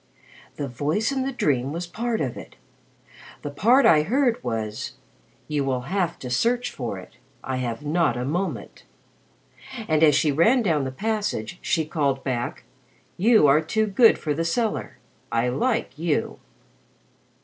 The 0.55 0.67
voice 0.67 1.11
in 1.11 1.21
the 1.27 1.31
dream 1.31 1.71
was 1.71 1.85
part 1.85 2.21
of 2.21 2.35
it. 2.35 2.55
The 3.43 3.51
part 3.51 3.85
I 3.85 4.01
heard 4.01 4.43
was, 4.43 4.93
'You 5.47 5.63
will 5.63 5.81
have 5.81 6.17
to 6.21 6.29
search 6.31 6.71
for 6.71 6.97
it. 6.97 7.17
I 7.43 7.57
have 7.57 7.85
not 7.85 8.17
a 8.17 8.25
moment.' 8.25 8.83
And 9.87 10.01
as 10.03 10.15
she 10.15 10.31
ran 10.31 10.63
down 10.63 10.85
the 10.85 10.91
passage, 10.91 11.59
she 11.61 11.85
called 11.85 12.23
back, 12.23 12.63
'You 13.15 13.45
are 13.45 13.61
too 13.61 13.85
good 13.85 14.17
for 14.17 14.33
the 14.33 14.43
cellar. 14.43 14.97
I 15.31 15.49
like 15.49 15.99
you.'" 15.99 16.39